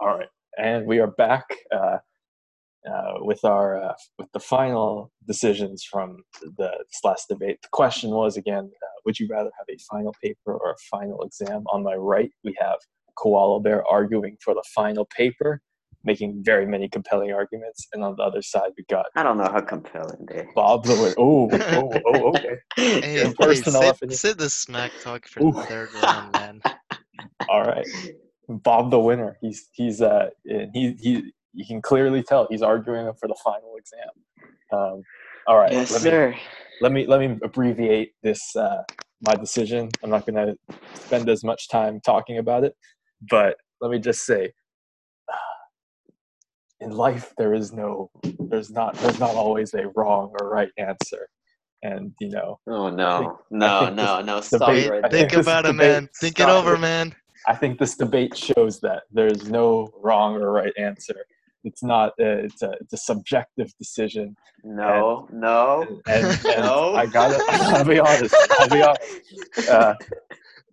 [0.00, 0.28] All right,
[0.58, 1.98] and we are back uh,
[2.88, 7.58] uh, with our uh, with the final decisions from the this last debate.
[7.62, 11.22] The question was again: uh, Would you rather have a final paper or a final
[11.22, 11.64] exam?
[11.72, 12.78] On my right, we have
[13.16, 15.60] Koala Bear arguing for the final paper,
[16.04, 19.50] making very many compelling arguments, and on the other side, we got I don't know
[19.50, 20.46] how compelling they.
[20.54, 21.14] Bob the winner.
[21.18, 22.56] Oh, oh, oh, okay.
[22.76, 24.16] Hey, hey, Impersonal save, opinion.
[24.16, 25.52] save the smack talk for Ooh.
[25.52, 26.62] the third round, man.
[27.48, 27.86] All right,
[28.48, 29.36] Bob the winner.
[29.40, 31.32] He's he's uh he he.
[31.54, 34.08] You can clearly tell he's arguing for the final exam.
[34.72, 35.02] Um,
[35.46, 36.34] all right, Yes, let me sir.
[36.82, 38.82] let me let me abbreviate this uh,
[39.26, 39.88] my decision.
[40.02, 40.56] I'm not going to
[40.94, 42.74] spend as much time talking about it,
[43.30, 44.52] but let me just say,
[46.80, 51.28] in life there is no there's not there's not always a wrong or right answer,
[51.82, 53.20] and you know Oh no, I
[53.50, 54.40] no, no, this no!
[54.42, 56.08] Stop debate- it right Think about it, man.
[56.20, 56.80] Think it over, it.
[56.80, 57.14] man.
[57.46, 61.16] I think this debate shows that there's no wrong or right answer.
[61.64, 66.94] It's not a, it's a it's a subjective decision, No, no, and, and No.
[66.94, 68.34] I gotta I'll be honest.
[68.58, 69.20] I'll be honest.
[69.68, 69.94] Uh,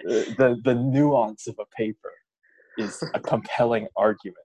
[0.03, 2.13] the the nuance of a paper
[2.77, 4.37] is a compelling argument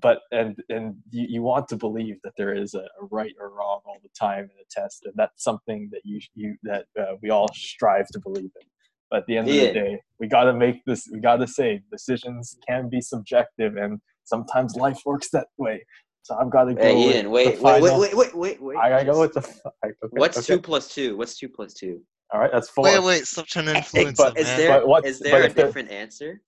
[0.00, 3.50] but and and you, you want to believe that there is a, a right or
[3.50, 7.14] wrong all the time in a test and that's something that you you that uh,
[7.22, 8.66] we all strive to believe in
[9.12, 11.80] at the end of the day we got to make this we got to say
[11.90, 15.84] decisions can be subjective and sometimes life works that way
[16.22, 18.76] so i've got to go Hey, Ian, the wait, wait, final- wait, wait, wait, wait.
[18.78, 20.46] i gotta go What's- with the okay, What's okay.
[20.46, 21.16] two plus two?
[21.16, 22.00] What's two plus two?
[22.32, 24.56] all right that's four Wait, wait, stop trying to influence but him, Is man.
[24.58, 26.40] there But what's- is but there a if there- different answer?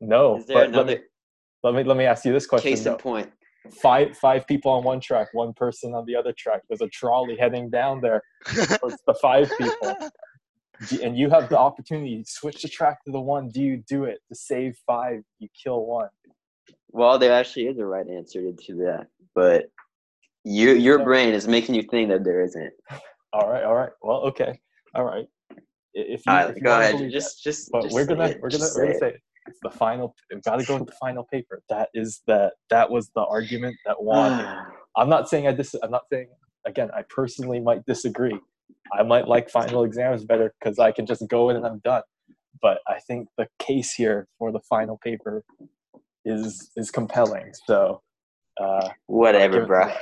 [0.00, 1.02] no Is there but let another me
[1.64, 2.96] let me let me ask you this question case in though.
[2.96, 3.30] point?
[3.82, 6.62] five five people on one track, one person on the other track.
[6.68, 8.22] There's a trolley heading down there
[8.78, 10.08] towards the five people, Do-
[11.02, 13.48] and you have the opportunity to switch the track to the one.
[13.48, 15.22] Do you do it to save five?
[15.38, 16.08] You kill one.
[16.90, 19.66] Well, there actually is a right answer to- that, but
[20.44, 22.72] your your brain is making you think that there isn't.
[23.32, 23.90] All right, all right.
[24.02, 24.58] Well, okay,
[24.94, 25.26] all right.
[25.94, 27.10] If you, All if right, you go ahead.
[27.10, 27.66] Just, just.
[27.66, 27.72] that.
[27.72, 29.16] but just we're gonna it, we're gonna just we're gonna say
[29.46, 30.14] it's the final.
[30.30, 31.62] We've got to go with the final paper.
[31.68, 34.66] That is the that was the argument that won.
[34.96, 35.74] I'm not saying I dis.
[35.82, 36.28] I'm not saying
[36.66, 36.90] again.
[36.94, 38.38] I personally might disagree.
[38.98, 42.02] I might like final exams better because I can just go in and I'm done.
[42.60, 45.44] But I think the case here for the final paper
[46.24, 47.52] is is compelling.
[47.66, 48.02] So
[48.60, 49.84] uh, Whatever, give it bro.
[49.88, 49.94] to.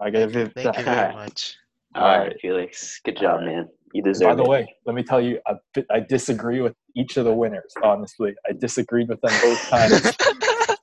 [0.00, 0.52] I give it.
[0.54, 1.56] Thank you very much.
[1.94, 3.00] All right, Felix.
[3.04, 3.46] Good job, Alright.
[3.46, 3.68] man.
[3.94, 4.48] You deserve By the it.
[4.48, 5.54] way, let me tell you, I,
[5.90, 7.74] I disagree with each of the winners.
[7.84, 10.16] Honestly, I disagreed with them both times,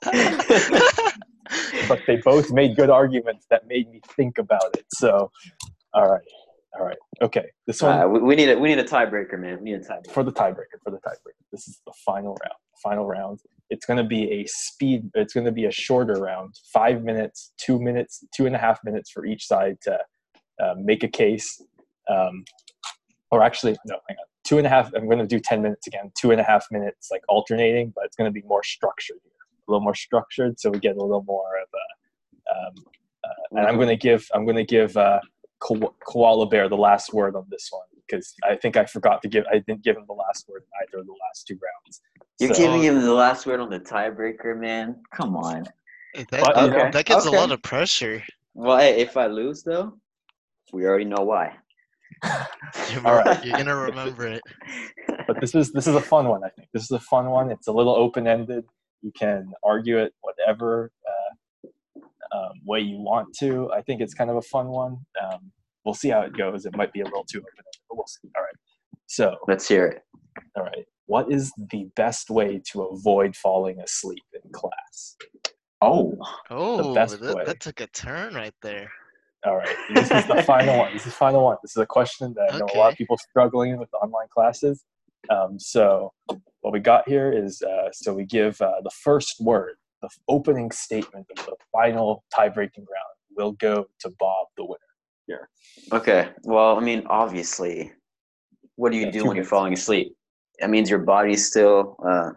[1.87, 4.85] but they both made good arguments that made me think about it.
[4.93, 5.31] So,
[5.95, 6.21] all right,
[6.77, 7.45] all right, okay.
[7.65, 9.57] This one Uh, we, we need a we need a tiebreaker, man.
[9.57, 10.11] We need a tiebreaker.
[10.11, 10.77] for the tiebreaker.
[10.83, 12.59] For the tiebreaker, this is the final round.
[12.83, 13.39] Final round.
[13.69, 15.09] It's going to be a speed.
[15.15, 16.55] It's going to be a shorter round.
[16.73, 19.99] Five minutes, two minutes, two and a half minutes for each side to
[20.63, 21.61] uh, make a case.
[22.09, 22.43] Um,
[23.31, 24.25] or actually, no, hang on.
[24.43, 24.91] Two and a half.
[24.95, 26.11] I'm going to do ten minutes again.
[26.17, 29.33] Two and a half minutes, like alternating, but it's going to be more structured here.
[29.67, 31.85] A little more structured, so we get a little more of a.
[32.51, 32.73] Um,
[33.23, 34.27] uh, and I'm going to give.
[34.33, 35.19] I'm going to give uh,
[35.59, 39.27] Ko- Koala Bear the last word on this one because I think I forgot to
[39.27, 39.45] give.
[39.51, 42.01] I didn't give him the last word in either of the last two rounds.
[42.39, 45.01] You're So- giving him the last word on the tiebreaker, man.
[45.13, 45.65] Come on.
[46.13, 47.35] Hey, But, that, you that gives okay.
[47.35, 48.23] a lot of pressure.
[48.55, 49.93] Well, hey, if I lose though,
[50.73, 51.55] we already know why.
[52.23, 52.31] You're,
[53.07, 53.43] All right.
[53.45, 54.41] you're gonna remember it.
[55.27, 56.43] but this is this is a fun one.
[56.43, 57.51] I think this is a fun one.
[57.51, 58.65] It's a little open ended.
[59.01, 60.91] You can argue it whatever
[62.35, 63.71] um, way you want to.
[63.71, 64.97] I think it's kind of a fun one.
[65.23, 65.51] Um,
[65.85, 66.65] we'll see how it goes.
[66.65, 68.29] It might be a little too open but we'll see.
[68.35, 68.55] All right.
[69.07, 70.01] So, Let's hear it.
[70.55, 70.85] all right.
[71.07, 75.15] What is the best way to avoid falling asleep in class?
[75.81, 76.15] Oh,
[76.51, 77.43] Oh, best that, way.
[77.45, 78.91] that took a turn right there.
[79.45, 79.75] All right.
[79.95, 80.91] This is the final one.
[80.93, 81.57] This is the final one.
[81.63, 82.97] This is a question that I know a lot of Okay.
[82.97, 84.83] people struggling with online classes.
[85.29, 86.11] Um, so
[86.61, 90.71] what we got here is uh, so we give uh, the first word, the opening
[90.71, 94.79] statement of the final tie-breaking round will go to Bob, the winner.
[95.27, 95.97] Yeah.
[95.97, 96.29] Okay.
[96.43, 97.91] Well, I mean, obviously,
[98.75, 100.15] what do you Yeah, do when you're falling asleep?
[100.59, 101.95] That means your body's still.
[102.05, 102.31] Uh,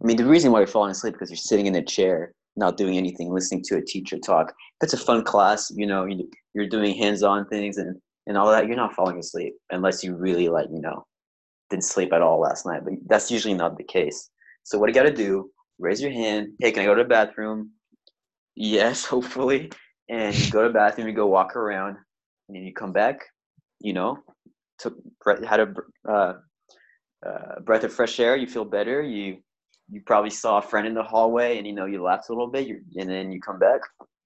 [0.00, 2.76] I mean, the reason why you're falling asleep because you're sitting in a chair, not
[2.76, 4.50] doing anything, listening to a teacher talk.
[4.80, 8.50] If it's a fun class, you know, you- you're doing hands-on things and and all
[8.50, 8.66] that.
[8.66, 11.06] You're not falling asleep unless you really like, you know,
[11.70, 12.82] didn't sleep at all last night.
[12.84, 14.30] But that's usually not the case.
[14.64, 15.48] So what you got to do?
[15.78, 16.48] Raise your hand.
[16.58, 17.70] Hey, can I go to the bathroom?
[18.54, 19.70] Yes, hopefully.
[20.08, 21.08] And you go to the bathroom.
[21.08, 21.96] You go walk around,
[22.48, 23.20] and then you come back.
[23.80, 24.18] You know,
[24.78, 24.94] took
[25.46, 25.74] had a
[26.08, 26.34] uh,
[27.26, 28.36] uh, breath of fresh air.
[28.36, 29.02] You feel better.
[29.02, 29.38] You
[29.90, 32.50] you probably saw a friend in the hallway, and you know you laughed a little
[32.50, 33.80] bit, and then you come back,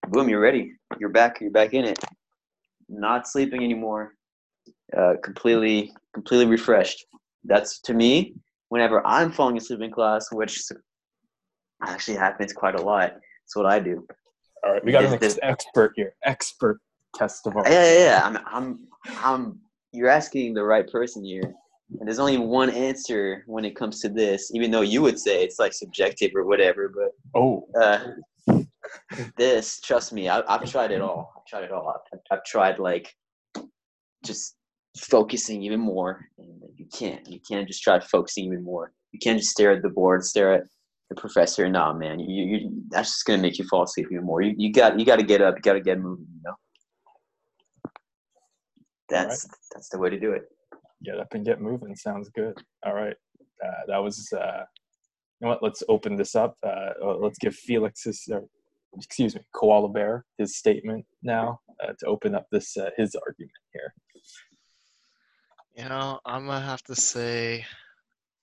[0.09, 0.73] boom, you're ready.
[0.99, 1.41] You're back.
[1.41, 1.99] You're back in it.
[2.89, 4.15] Not sleeping anymore.
[4.97, 7.07] Uh, completely, completely refreshed.
[7.45, 8.35] That's to me.
[8.69, 10.63] Whenever I'm falling asleep in class, which
[11.83, 14.07] actually happens quite a lot, that's what I do.
[14.65, 16.15] All right, we got an ex- expert here.
[16.25, 16.81] Expert
[17.17, 17.65] testifier.
[17.65, 18.21] Yeah, yeah, yeah.
[18.25, 18.79] I'm, I'm,
[19.23, 19.59] I'm.
[19.93, 21.55] You're asking the right person here,
[21.99, 24.51] and there's only one answer when it comes to this.
[24.55, 28.13] Even though you would say it's like subjective or whatever, but Oh, uh,
[29.37, 31.33] this, trust me, I, I've tried it all.
[31.37, 31.89] I've tried it all.
[31.89, 33.13] I've, I've tried like
[34.25, 34.57] just
[34.97, 37.27] focusing even more, and you can't.
[37.29, 38.93] You can't just try focusing even more.
[39.13, 40.65] You can't just stare at the board, stare at
[41.11, 41.69] the professor.
[41.69, 44.41] Nah, man, you, you that's just gonna make you fall asleep even more.
[44.41, 45.57] You, you got you got to get up.
[45.57, 46.27] You got to get moving.
[46.37, 46.55] You know.
[49.11, 50.45] That's that's the way to do it.
[51.05, 51.95] get up and get moving.
[51.97, 52.57] Sounds good.
[52.87, 53.17] All right,
[53.65, 54.33] uh, that was.
[54.33, 54.65] Uh,
[55.41, 55.63] you know what?
[55.63, 56.55] Let's open this up.
[56.65, 58.41] Uh, uh, let's give Felix's, uh,
[58.95, 63.53] excuse me, Koala Bear his statement now uh, to open up this uh, his argument
[63.73, 63.95] here.
[65.77, 67.65] You know, I'm gonna have to say,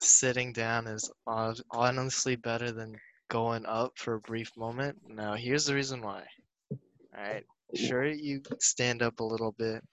[0.01, 2.95] sitting down is honestly better than
[3.29, 4.97] going up for a brief moment.
[5.07, 6.23] Now, here's the reason why.
[6.71, 7.43] All right,
[7.75, 9.83] sure, you stand up a little bit,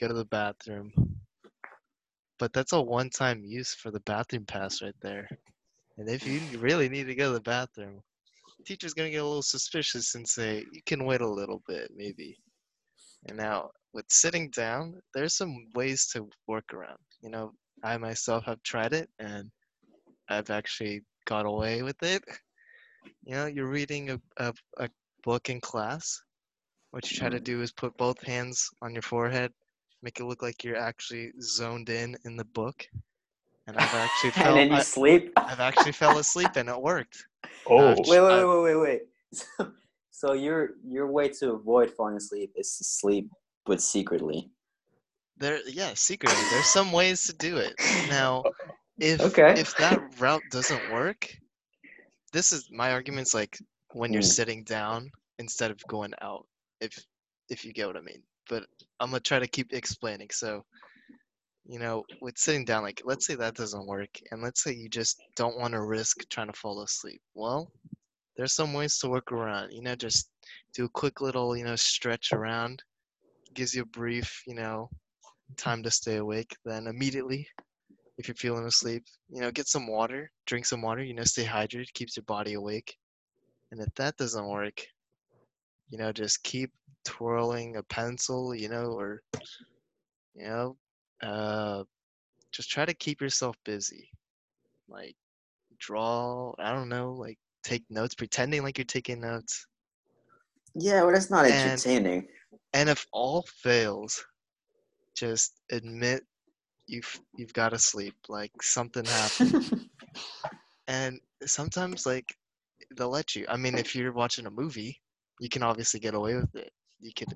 [0.00, 0.92] go to the bathroom,
[2.38, 5.28] but that's a one-time use for the bathroom pass right there.
[5.98, 8.00] And if you really need to go to the bathroom,
[8.64, 12.38] teacher's gonna get a little suspicious and say, "You can wait a little bit, maybe."
[13.28, 16.98] And now, with sitting down, there's some ways to work around.
[17.20, 17.52] You know,
[17.82, 19.50] I myself have tried it and
[20.28, 22.22] I've actually got away with it.
[23.24, 24.88] You know, you're reading a, a, a
[25.24, 26.20] book in class.
[26.90, 27.44] What you try to mm-hmm.
[27.44, 29.52] do is put both hands on your forehead,
[30.02, 32.84] make it look like you're actually zoned in in the book.
[33.66, 35.32] And I've actually fell, and then you I, sleep.
[35.36, 37.24] I've actually fell asleep and it worked.
[37.68, 37.94] Oh.
[37.96, 39.00] Wait, wait, wait, wait, wait, wait.
[39.32, 39.72] So,
[40.10, 43.30] so your your way to avoid falling asleep is to sleep,
[43.64, 44.50] but secretly.
[45.40, 47.76] There, yeah, secretly, there's some ways to do it.
[48.04, 48.46] Now,
[49.00, 49.56] if Okay.
[49.56, 51.28] if that route doesn't work,
[52.32, 53.58] this is my argument's like
[53.92, 54.22] when you're Mm.
[54.22, 56.46] sitting down instead of going out.
[56.80, 57.06] If
[57.48, 58.22] if you get what I mean.
[58.48, 58.64] But
[59.00, 60.28] I'm gonna try to keep explaining.
[60.32, 60.64] So,
[61.64, 64.88] you know, with sitting down, like let's say that doesn't work, and let's say you
[64.88, 67.22] just don't want to risk trying to fall asleep.
[67.34, 67.72] Well,
[68.36, 69.72] there's some ways to work around.
[69.72, 70.30] You know, just
[70.74, 72.82] do a quick little, you know, stretch around.
[73.54, 74.90] Gives you a brief, you know,
[75.56, 76.56] time to stay awake.
[76.64, 77.46] Then immediately,
[78.18, 81.44] if you're feeling asleep, you know, get some water, drink some water, you know, stay
[81.44, 82.96] hydrated, keeps your body awake.
[83.72, 84.84] And if that doesn't work,
[85.88, 86.70] you know, just keep
[87.04, 89.22] twirling a pencil, you know, or,
[90.34, 90.76] you know,
[91.22, 91.84] uh,
[92.52, 94.10] just try to keep yourself busy.
[94.88, 95.14] Like,
[95.78, 99.66] draw, I don't know, like, take notes, pretending like you're taking notes.
[100.74, 102.28] Yeah, well, that's not And- entertaining.
[102.72, 104.24] And if all fails,
[105.20, 106.22] just admit
[106.86, 108.14] you've you've got to sleep.
[108.28, 109.88] Like something happened.
[110.88, 112.34] and sometimes like
[112.96, 113.44] they'll let you.
[113.48, 114.98] I mean, if you're watching a movie,
[115.38, 116.72] you can obviously get away with it.
[117.00, 117.34] You could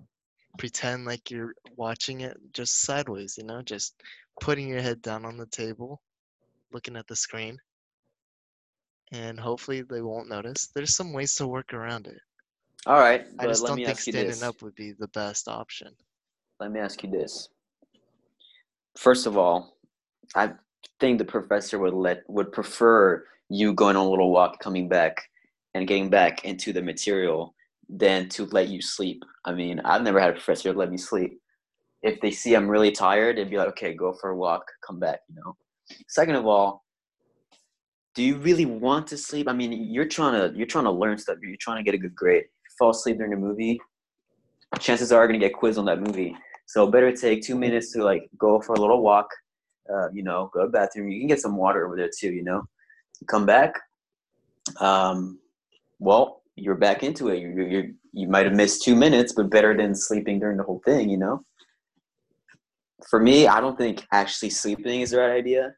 [0.58, 3.94] pretend like you're watching it just sideways, you know, just
[4.40, 6.00] putting your head down on the table,
[6.72, 7.58] looking at the screen.
[9.12, 10.70] And hopefully they won't notice.
[10.74, 12.18] There's some ways to work around it.
[12.86, 14.42] All right, I just let don't me think standing this.
[14.42, 15.88] up would be the best option.
[16.60, 17.48] Let me ask you this.
[18.96, 19.76] First of all,
[20.34, 20.52] I
[21.00, 25.22] think the professor would let would prefer you going on a little walk, coming back,
[25.74, 27.54] and getting back into the material
[27.88, 29.22] than to let you sleep.
[29.44, 31.38] I mean, I've never had a professor let me sleep.
[32.02, 34.98] If they see I'm really tired, they'd be like, "Okay, go for a walk, come
[34.98, 35.56] back." You know.
[36.08, 36.84] Second of all,
[38.14, 39.48] do you really want to sleep?
[39.48, 41.38] I mean, you're trying to you're trying to learn stuff.
[41.42, 42.44] You're trying to get a good grade.
[42.78, 43.80] Fall asleep during a movie,
[44.80, 46.36] chances are you're gonna get quizzed on that movie.
[46.66, 49.28] So better take two minutes to like go for a little walk.
[49.92, 51.08] Uh, you know, go to the bathroom.
[51.08, 52.32] You can get some water over there too.
[52.32, 52.62] You know,
[53.28, 53.74] come back.
[54.80, 55.38] Um,
[55.98, 57.38] well, you're back into it.
[57.40, 60.80] You you you might have missed two minutes, but better than sleeping during the whole
[60.84, 61.10] thing.
[61.10, 61.44] You know.
[63.10, 65.74] For me, I don't think actually sleeping is the right idea.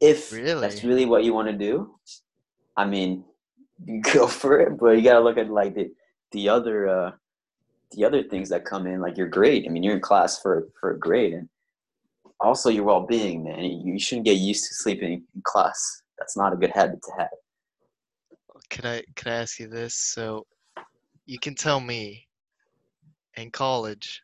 [0.00, 0.60] If really?
[0.60, 0.88] that's Really?
[0.94, 1.98] really what you want to do,
[2.76, 3.24] I mean,
[4.12, 4.78] go for it.
[4.78, 5.90] But you gotta look at like the
[6.30, 7.10] the other uh,
[7.92, 9.64] the other things that come in, like your grade.
[9.66, 11.48] I mean, you're in class for for a grade, and
[12.40, 13.64] also your well being, man.
[13.64, 16.02] You shouldn't get used to sleeping in class.
[16.18, 17.28] That's not a good habit to have.
[18.70, 19.94] Could I could I ask you this?
[19.94, 20.46] So
[21.26, 22.26] you can tell me
[23.36, 24.22] in college,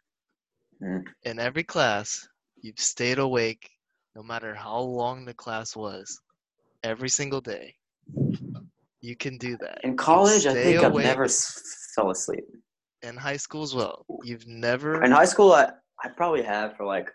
[0.82, 1.04] Mm.
[1.22, 2.26] in every class,
[2.60, 3.70] you've stayed awake
[4.16, 6.20] no matter how long the class was,
[6.82, 7.74] every single day.
[9.00, 9.78] you can do that.
[9.84, 11.28] In college, I think I've never
[11.94, 12.44] fell asleep.
[13.04, 14.06] In high school as well.
[14.22, 15.02] You've never.
[15.04, 17.10] In high school, I, I probably have for like,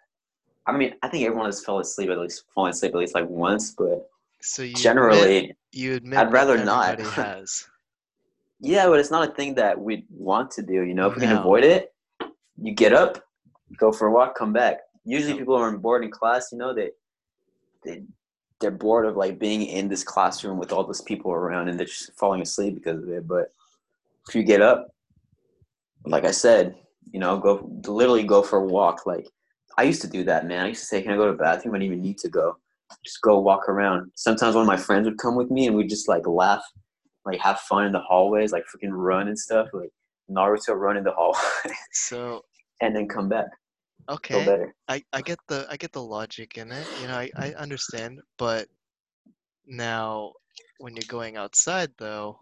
[0.68, 3.28] I mean, I think everyone has fell asleep at least, fallen asleep at least like
[3.28, 4.08] once, but
[4.40, 7.00] so you admit, generally, you admit I'd rather not.
[7.00, 7.68] has.
[8.60, 10.84] yeah, but it's not a thing that we want to do.
[10.84, 11.92] You know, if we can avoid it,
[12.62, 13.24] you get up,
[13.78, 14.82] go for a walk, come back.
[15.06, 15.40] Usually, Yep.
[15.40, 16.52] people are bored in class.
[16.52, 16.92] You know, they
[17.84, 18.04] they
[18.60, 21.88] they're bored of like being in this classroom with all those people around, and they're
[21.88, 23.28] just falling asleep because of it.
[23.28, 23.54] But
[24.28, 24.94] if you get up,
[26.06, 26.76] like I said,
[27.12, 29.06] you know, go literally go for a walk.
[29.06, 29.28] Like
[29.78, 30.66] I used to do that, man.
[30.66, 32.30] I used to say, "Can I go to the bathroom?" I didn't even need to
[32.30, 32.58] go.
[33.04, 34.12] Just go walk around.
[34.16, 36.64] Sometimes one of my friends would come with me, and we'd just like laugh,
[37.26, 39.92] like have fun in the hallways, like freaking run and stuff, like
[40.30, 41.40] Naruto run in the hallway,
[41.94, 42.44] So
[42.82, 43.48] and then come back.
[44.10, 44.66] Okay.
[44.88, 46.88] I, I get the I get the logic in it.
[47.02, 48.68] You know, I, I understand, but
[49.68, 50.34] now
[50.80, 52.40] when you're going outside though,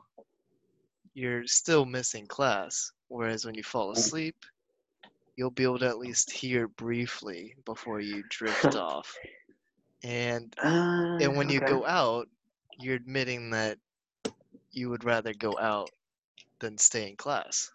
[1.14, 2.92] you're still missing class.
[3.10, 4.36] Whereas when you fall asleep,
[5.36, 9.14] you'll be able to at least hear briefly before you drift off.
[10.04, 11.68] And Uh, and when you okay.
[11.68, 12.28] go out,
[12.80, 13.78] you're admitting that
[14.72, 15.90] you would rather go out
[16.60, 17.72] than stay in class.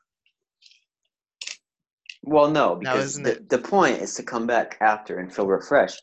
[2.24, 5.32] Well, no, Now, because isn't the, it- the point is to come back after and
[5.34, 6.02] feel refreshed.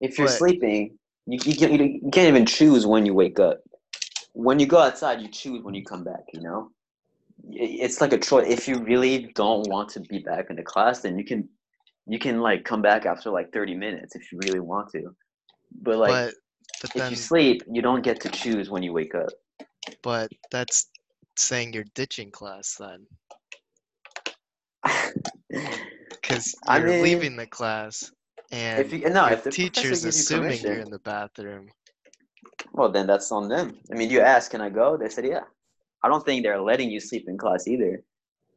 [0.00, 3.60] If you're But- sleeping, you, you, can't, you can't even choose when you wake up.
[4.32, 6.70] When you go outside, you choose when you come back, you know?
[7.44, 8.46] I- It's like a choice.
[8.48, 11.48] If you really don't want to be back in the class, then you can
[12.06, 15.14] you can like come back after like 30 minutes if you really want to.
[15.82, 16.34] But like but
[16.80, 19.30] but if then you sleep, you don't get to choose when you wake up.
[20.02, 20.90] but that's
[21.36, 23.06] saying you're ditching class then.
[26.10, 28.10] because I you're mean, leaving the class
[28.50, 31.68] and if you no, if the teacher's gives you assuming you're in the bathroom.
[32.72, 33.78] Well, then that's on them.
[33.92, 35.44] I mean, you asked, "Can I go?" They said, "Yeah."
[36.02, 38.02] I don't think they're letting you sleep in class either.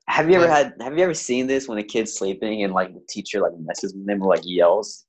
[0.08, 0.74] Have you ever had?
[0.82, 3.94] Have you ever seen this when a kid's sleeping and like the teacher like messes
[3.94, 5.06] with them or like yells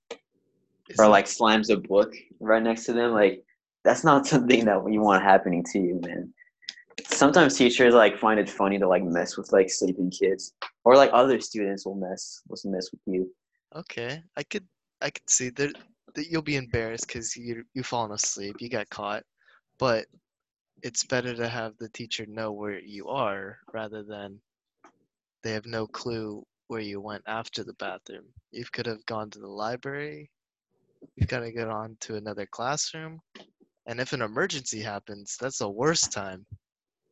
[0.99, 3.13] or like slams a book right next to them?
[3.13, 3.45] Like
[3.85, 6.33] that's not something that you want happening to you, man.
[7.05, 11.11] Sometimes teachers like find it funny to like mess with like sleeping kids or like
[11.13, 13.31] other students will mess will mess with you.
[13.75, 14.67] okay, I could
[15.03, 15.77] I could see that
[16.15, 19.25] that you'll be embarrassed because you you've fallen asleep, you got caught,
[19.79, 20.07] but
[20.83, 24.41] it's better to have the teacher know where you are rather than
[25.43, 28.25] they have no clue where you went after the bathroom.
[28.51, 30.31] You could have gone to the library.
[31.17, 33.21] You've got to get on to another classroom.
[33.87, 36.45] And if an emergency happens, that's the worst time.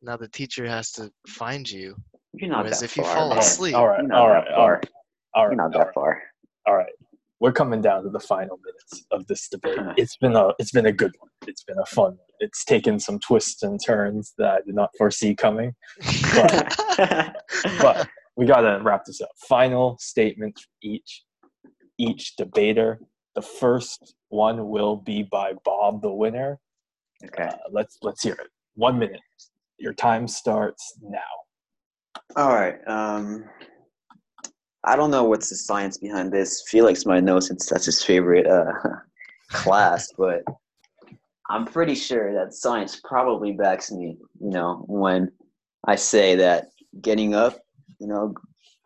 [0.01, 1.95] Now the teacher has to find you.
[2.33, 3.15] You're not Whereas that if you far.
[3.15, 3.37] fall man.
[3.39, 4.73] asleep- all right, You're not all that right, all far.
[4.73, 4.89] right,
[5.33, 6.23] all You're right, not all that right, far.
[6.67, 6.91] all right.
[7.45, 9.77] We're coming down to the final minutes of this debate.
[9.97, 11.29] It's been a it's been a good one.
[11.45, 12.13] It's been a fun.
[12.13, 12.17] one.
[12.39, 15.75] It's taken some twists and turns that I did not foresee coming.
[16.33, 19.29] But we gotta wrap this up.
[19.47, 21.23] Final statements from each
[21.99, 22.99] each debater.
[23.35, 26.57] The first one will be by Bob, the winner.
[27.25, 27.43] okay.
[27.43, 28.47] Uh, let's let's hear it.
[28.73, 29.21] One minute.
[29.77, 31.19] Your time starts now.
[32.35, 32.79] All right.
[32.87, 33.45] Um,
[34.85, 36.63] I don't know what's the science behind this.
[36.67, 38.71] Felix might know since that's his favorite uh,
[39.49, 40.43] class, but
[41.49, 44.17] I'm pretty sure that science probably backs me.
[44.39, 45.31] You know, when
[45.85, 46.67] I say that
[47.01, 47.59] getting up,
[47.99, 48.33] you know,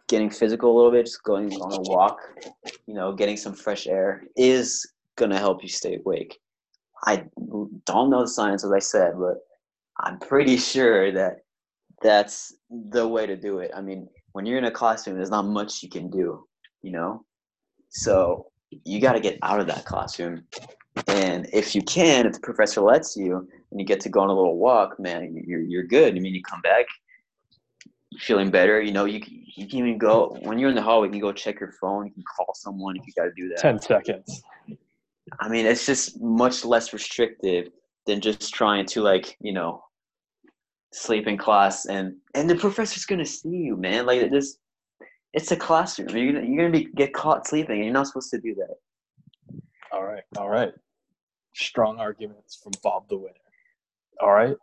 [0.08, 2.20] getting physical a little bit, just going on a walk,
[2.88, 6.40] you know, getting some fresh air is gonna help you stay awake.
[7.06, 7.26] I
[7.86, 9.38] don't know the science, as I said, but
[10.00, 11.42] I'm pretty sure that
[12.02, 13.72] that's the way to do it.
[13.76, 16.46] I mean, when you're in a classroom, there's not much you can do,
[16.82, 17.26] you know?
[17.90, 18.48] So
[18.86, 20.44] you got to get out of that classroom.
[21.08, 24.30] And if you can, if the professor lets you and you get to go on
[24.30, 26.16] a little walk, man, you're, you're good.
[26.16, 26.86] I mean, you come back
[28.20, 28.82] feeling better.
[28.82, 31.22] You know, you, can- you can even go, when you're in the hallway, you can
[31.22, 32.08] go check your phone.
[32.08, 33.58] You can call someone if you got to do that.
[33.60, 34.44] Ten seconds.
[35.40, 37.70] I mean, it's just much less restrictive
[38.06, 39.84] than just trying to like, you know,
[40.92, 44.06] sleep in class and and the professor's gonna see you, man.
[44.06, 44.58] Like this,
[45.34, 46.10] it's a classroom.
[46.10, 48.76] You're gonna you're gonna be get caught sleeping, and you're not supposed to do that.
[49.92, 50.72] All right, all right.
[51.56, 53.34] Strong arguments from Bob the winner.
[54.22, 54.56] All right.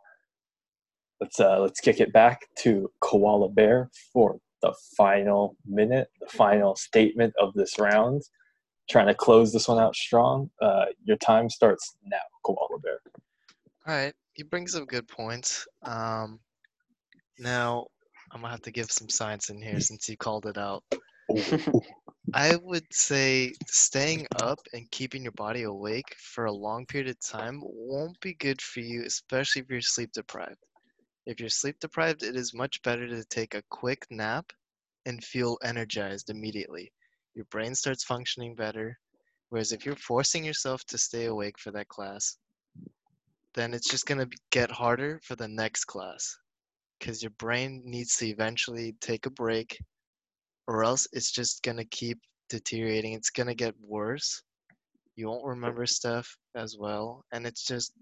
[1.21, 6.77] Let's uh let's kick it back to Koala Bear for the final minute, the final
[6.77, 8.23] statement of this round.
[8.89, 10.51] Trying to close this one out strong.
[10.63, 13.01] Uh, your time starts now, Koala Bear.
[13.87, 15.67] All right, he brings up good points.
[15.83, 16.39] Um,
[17.39, 17.87] now
[18.31, 20.85] I'm gonna have to give some science in here since you called it out.
[22.35, 27.21] I would say staying up and keeping your body awake for a long period of
[27.21, 30.59] time won't be good for you, especially if you're sleep deprived.
[31.25, 34.53] If you're sleep deprived, it is much better to take a quick nap
[35.07, 36.93] and feel energized immediately.
[37.35, 38.99] Your brain starts functioning better.
[39.49, 42.37] Whereas if you're forcing yourself to stay awake for that class,
[43.57, 46.37] then it's just going to get harder for the next class
[47.01, 49.79] because your brain needs to eventually take a break
[50.69, 52.19] or else it's just going to keep
[52.51, 53.13] deteriorating.
[53.13, 54.43] It's going to get worse.
[55.17, 57.25] You won't remember stuff as well.
[57.33, 57.93] And it's just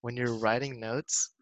[0.00, 1.34] when you're writing notes,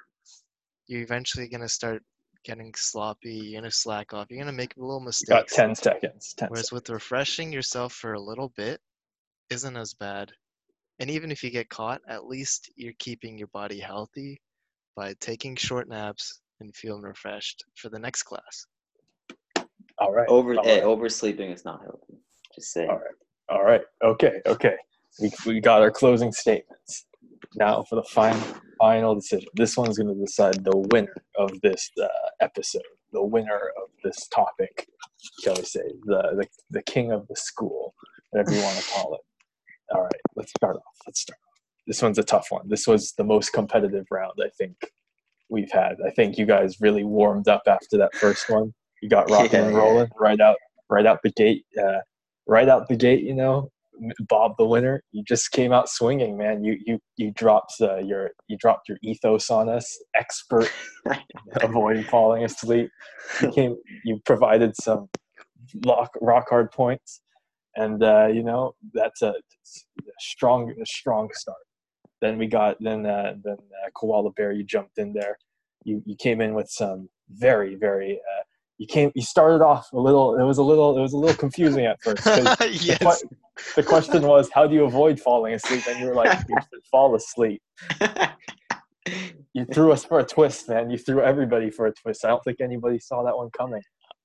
[0.87, 2.02] you're eventually going to start
[2.45, 3.35] getting sloppy.
[3.35, 4.26] You're going to slack off.
[4.31, 5.55] You're going to make little Got mistakes.
[5.55, 6.35] 10 seconds.
[6.37, 8.81] 10 Whereas with refreshing yourself for a little bit
[9.50, 10.33] isn't as bad.
[11.02, 14.40] And even if you get caught, at least you're keeping your body healthy
[14.94, 18.66] by taking short naps and feeling refreshed for the next class.
[19.99, 20.28] All right.
[20.28, 22.23] Over all eh, oversleeping is not healthy.
[22.54, 22.88] Just saying.
[22.88, 23.49] All right.
[23.49, 23.80] All right.
[24.04, 24.40] Okay.
[24.47, 24.76] Okay.
[25.21, 27.06] We, we got our closing statements.
[27.56, 28.40] Now for the final
[28.78, 29.49] final decision.
[29.54, 32.06] This one's going to decide the winner of this uh,
[32.40, 32.82] episode,
[33.12, 34.87] the winner of this topic,
[35.42, 37.92] shall we say, the, the the king of the school,
[38.30, 39.21] whatever you want to call it.
[39.94, 40.20] All right.
[40.37, 40.82] Let's start off.
[41.06, 41.61] Let's start off.
[41.87, 42.68] This one's a tough one.
[42.68, 44.76] This was the most competitive round I think
[45.50, 45.96] we've had.
[46.06, 48.72] I think you guys really warmed up after that first one.
[49.02, 49.78] You got rocking Yeah, and yeah.
[49.78, 50.56] rolling right out
[50.88, 51.64] right out the gate.
[51.80, 51.99] Uh,
[52.46, 53.70] right out the gate, you know,
[54.28, 55.02] Bob the winner.
[55.12, 56.64] You just came out swinging, man.
[56.64, 60.70] You you you dropped uh, your you dropped your ethos on us, expert
[61.61, 62.90] avoiding falling asleep.
[63.40, 65.08] You came, you provided some
[65.84, 67.20] lock rock hard points,
[67.76, 69.35] and uh, you know that's a,
[70.19, 71.59] strong a strong start.
[72.21, 74.52] Then we got then uh, then uh, koala bear.
[74.52, 75.38] You jumped in there.
[75.85, 78.14] You you came in with some very very.
[78.14, 78.43] Uh,
[78.79, 79.12] you came.
[79.14, 80.38] You started off a little.
[80.38, 80.97] It was a little.
[80.97, 82.25] It was a little confusing at first.
[82.25, 82.99] the, yes.
[82.99, 83.29] que-
[83.76, 85.87] the question was, how do you avoid falling asleep?
[85.87, 87.62] And you were like, you should fall asleep.
[89.55, 90.91] You threw us for a twist, man.
[90.91, 92.25] You threw everybody for a twist.
[92.25, 93.83] I don't think anybody saw that one coming.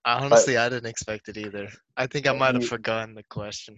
[0.08, 1.68] Honestly, I didn't expect it either.
[1.98, 3.78] I think I might have forgotten the question.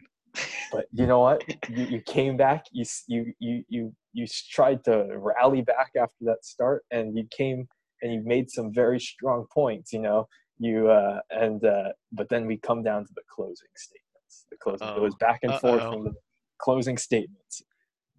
[0.71, 1.43] But you know what?
[1.69, 2.65] You, you came back.
[2.71, 7.67] You you you you you tried to rally back after that start, and you came
[8.03, 9.91] and you made some very strong points.
[9.91, 10.27] You know,
[10.59, 14.45] you uh, and uh, but then we come down to the closing statements.
[14.51, 15.93] The closing it was back and forth Uh-oh.
[15.93, 16.13] from the
[16.61, 17.63] closing statements.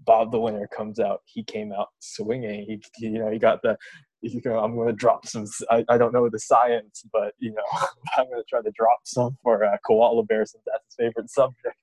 [0.01, 1.21] Bob the winner comes out.
[1.27, 2.65] He came out swinging.
[2.67, 3.77] He you know he got the.
[4.23, 5.47] You know, I'm going to drop some.
[5.71, 7.63] I, I don't know the science, but you know
[8.17, 11.31] I'm going to try to drop some for uh, koala bear since that's his favorite
[11.31, 11.79] subject.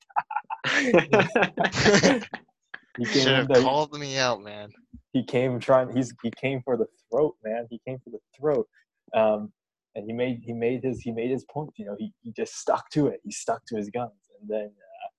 [2.98, 4.70] he came Should have called me out, man.
[5.14, 8.68] he came trying he's he came for the throat man he came for the throat
[9.16, 9.52] um
[9.96, 12.56] and he made he made his he made his point you know he, he just
[12.58, 15.10] stuck to it he stuck to his guns and then uh,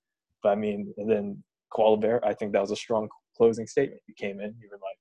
[0.43, 4.01] but i mean and then koala bear i think that was a strong closing statement
[4.07, 4.97] you came in you were like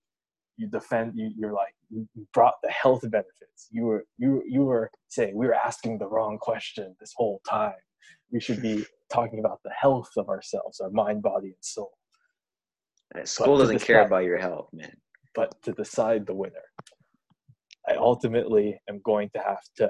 [0.57, 3.69] you defend you you're like you you brought the health benefits.
[3.71, 7.41] You were you were- you were saying we were asking the wrong question this whole
[7.49, 7.81] time.
[8.31, 11.93] We should be talking about the health of ourselves our mind body and soul.
[13.25, 14.95] School to doesn't care decide- about your health, man.
[15.35, 16.67] but to decide the winner,
[17.89, 19.89] I ultimately am going to have to,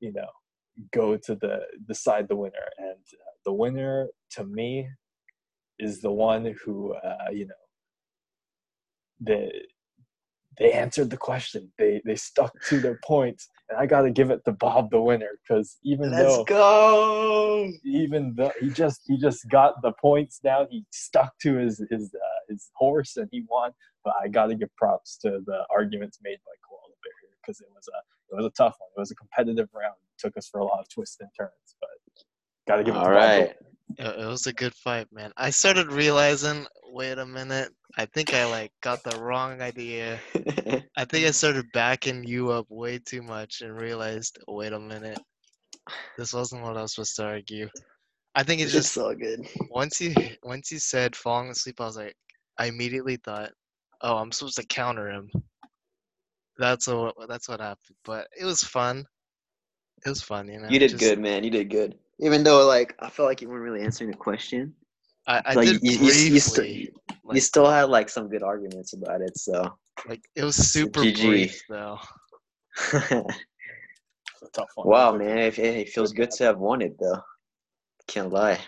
[0.00, 0.30] you know,
[0.92, 4.88] go to the decide the winner, and uh, the winner to me
[5.78, 7.64] is the one who, uh, you know,
[9.20, 9.50] the
[10.58, 11.70] they answered the question.
[11.78, 15.00] They they stuck to their points, and I got to give it to Bob the
[15.00, 17.70] winner because even though go.
[17.84, 22.14] even though he just he just got the points down, he stuck to his his
[22.14, 23.72] uh, his horse and he won.
[24.04, 27.60] But I got to give props to the arguments made by Koala Bear here because
[27.60, 28.90] it was a it was a tough one.
[28.96, 29.94] It was a competitive round.
[30.02, 31.88] It took us for a lot of twists and turns, but
[32.68, 33.56] got to give it All to Bob the right.
[33.98, 35.32] It, it was a good fight, man.
[35.36, 40.18] I started realizing, wait a minute, I think I like got the wrong idea.
[40.96, 45.18] I think I started backing you up way too much and realized, wait a minute,
[46.18, 47.68] this wasn't what I was supposed to argue.
[48.34, 49.46] I think it's it's just so good.
[49.70, 52.16] once you once you said falling asleep, I was like,
[52.58, 53.52] I immediately thought,
[54.00, 55.30] oh, I'm supposed to counter him.
[56.58, 57.96] That's what that's what happened.
[58.04, 59.04] But it was fun.
[60.04, 60.68] It was fun, you know.
[60.68, 61.44] You did just- good, man.
[61.44, 61.96] You did good.
[62.20, 64.72] Even though, like, I felt like you weren't really answering the question.
[65.26, 66.94] I, I like, did you, you, you, st-
[67.34, 67.36] briefly.
[67.36, 69.36] you still had like some good arguments about it.
[69.38, 69.76] So,
[70.08, 71.22] Like it was super GG.
[71.22, 71.98] brief though.
[74.52, 74.88] Tough one.
[74.88, 77.20] wow, It was a- man, it, it feels good to have won it though.
[78.08, 78.58] Can't lie.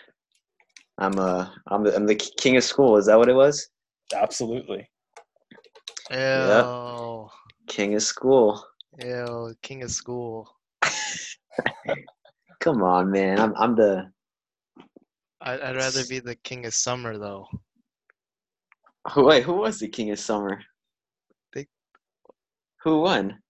[0.99, 2.97] I'm uh, I'm the, I'm the king of school.
[2.97, 3.69] Is that what it was?
[4.15, 4.89] Absolutely.
[6.11, 7.29] Ew.
[7.67, 8.65] King of school.
[9.03, 9.55] Ew.
[9.63, 10.49] King of school.
[12.61, 13.39] Come on, man.
[13.39, 14.11] I'm I'm the
[15.43, 17.47] I, I'd rather be the king of summer though.
[19.13, 20.63] Who- Wait, who was the king of summer?
[21.53, 21.69] They-
[22.83, 23.43] Who won?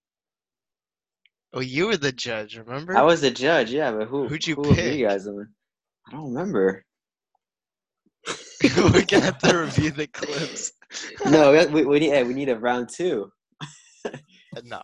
[1.53, 2.97] Oh, you were the judge, remember?
[2.97, 4.29] I was the judge, yeah, but who?
[4.29, 4.97] Who'd you who pick?
[4.99, 5.27] you guys?
[5.27, 5.49] won?
[6.09, 6.85] I don't remember.
[8.63, 10.73] We're gonna have to review the clips.
[11.27, 13.31] no, we, we, we need we need a round two.
[14.05, 14.11] Uh,
[14.65, 14.83] no.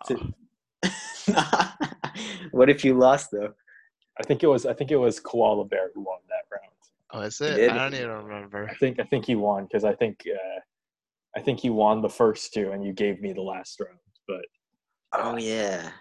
[2.51, 3.53] what if you lost though?
[4.19, 6.72] I think it was I think it was Koala Bear who won that round.
[7.13, 7.69] Oh, is it?
[7.69, 8.67] I don't even remember.
[8.69, 10.59] I think I think he won because I think uh,
[11.37, 13.99] I think he won the first two and you gave me the last round.
[14.27, 14.45] But
[15.13, 15.91] Oh yeah,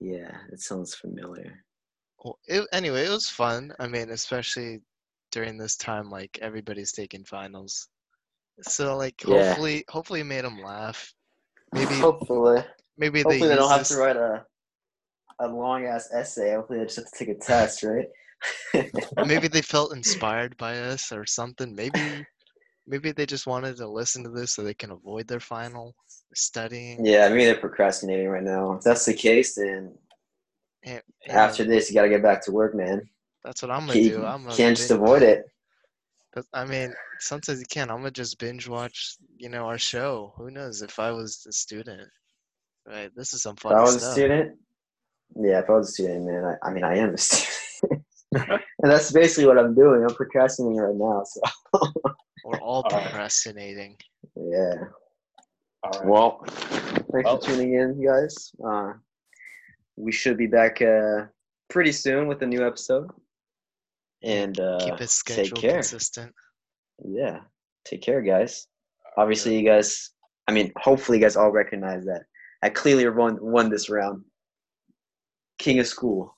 [0.00, 1.64] yeah, it sounds familiar.
[2.24, 3.72] Well, it, anyway, it was fun.
[3.78, 4.80] I mean, especially
[5.30, 7.88] during this time, like everybody's taking finals.
[8.62, 9.46] So like, Yeah.
[9.48, 11.12] hopefully, hopefully, it made them laugh.
[11.72, 12.64] Maybe, hopefully,
[12.96, 14.44] maybe hopefully they, they don't use have this- to write a
[15.40, 16.54] a long ass essay.
[16.54, 18.06] Hopefully, they just have to take a test, right?
[19.26, 21.74] maybe they felt inspired by us or something.
[21.74, 22.26] Maybe,
[22.86, 25.94] maybe they just wanted to listen to this so they can avoid their final
[26.34, 27.04] studying.
[27.04, 28.72] yeah, maybe they're procrastinating right now.
[28.74, 29.96] If that's the case, then
[30.84, 33.08] And- after this, you got to get back to work, man.
[33.44, 34.24] that's what I'm gonna You do.
[34.24, 35.46] I'm gonna can't just avoid it.
[36.34, 37.90] But, I mean, sometimes you can't.
[37.90, 40.34] I'm gonna just binge watch, you know, our show.
[40.36, 42.06] Who knows if I was a student?
[42.86, 44.10] Right, this is some If funny I was stuff.
[44.10, 44.58] a student,
[45.34, 48.02] yeah, if I was a student, man, I, I mean, I am a student.
[48.32, 50.02] and that's basically what I'm doing.
[50.02, 51.22] I'm procrastinating right now.
[51.24, 51.40] So,
[52.44, 53.02] We're all Alright.
[53.04, 53.96] procrastinating.
[54.36, 54.74] yeah.
[55.82, 56.04] all right.
[56.06, 58.52] Well, thanks Well- for tuning in, guys.
[58.64, 58.92] Uh,
[59.96, 61.26] we should be back uh,
[61.70, 63.10] pretty soon with a new episode.
[64.22, 65.74] And uh, Keep his take care.
[65.74, 66.32] consistent.
[67.04, 67.40] Yeah,
[67.84, 68.66] take care, guys.
[69.16, 70.10] Obviously, you guys.
[70.48, 72.22] I mean, hopefully, you guys all recognize that
[72.62, 74.24] I clearly won won this round.
[75.58, 76.36] King of school.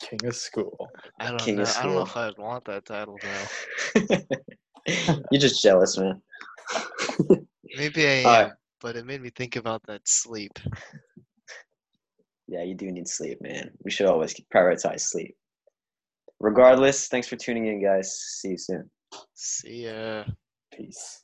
[0.00, 0.90] King of school.
[1.20, 1.62] I don't King know.
[1.62, 2.16] of I don't know if.
[2.16, 4.18] I'd want that title though.
[5.30, 6.20] You're just jealous, man.
[7.76, 8.52] Maybe I am, Alright.
[8.80, 10.58] but it made me think about that sleep.
[12.46, 13.70] Yeah, you do need sleep, man.
[13.82, 15.34] We should always prioritize sleep.
[16.40, 18.14] Regardless, thanks for tuning in, guys.
[18.40, 18.90] See you soon.
[19.34, 20.24] See ya.
[20.72, 21.23] Peace.